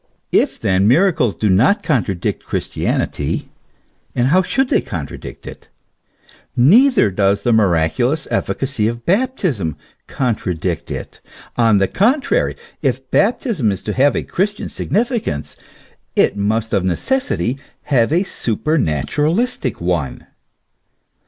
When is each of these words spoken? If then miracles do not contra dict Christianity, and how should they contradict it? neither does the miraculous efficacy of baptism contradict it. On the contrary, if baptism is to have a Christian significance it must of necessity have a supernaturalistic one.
If 0.31 0.59
then 0.59 0.87
miracles 0.87 1.35
do 1.35 1.47
not 1.47 1.83
contra 1.83 2.15
dict 2.15 2.43
Christianity, 2.43 3.49
and 4.15 4.29
how 4.29 4.41
should 4.41 4.69
they 4.69 4.81
contradict 4.81 5.45
it? 5.45 5.67
neither 6.55 7.11
does 7.11 7.43
the 7.43 7.53
miraculous 7.53 8.27
efficacy 8.31 8.87
of 8.87 9.05
baptism 9.05 9.77
contradict 10.07 10.89
it. 10.89 11.21
On 11.55 11.77
the 11.77 11.87
contrary, 11.87 12.55
if 12.81 13.11
baptism 13.11 13.71
is 13.71 13.83
to 13.83 13.93
have 13.93 14.15
a 14.15 14.23
Christian 14.23 14.69
significance 14.69 15.55
it 16.15 16.35
must 16.35 16.73
of 16.73 16.83
necessity 16.83 17.59
have 17.83 18.11
a 18.11 18.23
supernaturalistic 18.23 19.79
one. 19.79 20.25